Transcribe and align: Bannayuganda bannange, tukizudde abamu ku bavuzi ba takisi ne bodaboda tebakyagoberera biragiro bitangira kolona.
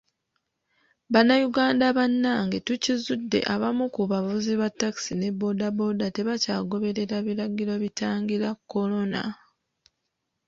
Bannayuganda 1.13 1.85
bannange, 1.97 2.57
tukizudde 2.67 3.39
abamu 3.53 3.85
ku 3.95 4.01
bavuzi 4.11 4.53
ba 4.61 4.67
takisi 4.79 5.13
ne 5.17 5.29
bodaboda 5.39 6.05
tebakyagoberera 6.15 7.17
biragiro 7.27 7.73
bitangira 7.83 8.49
kolona. 8.71 9.23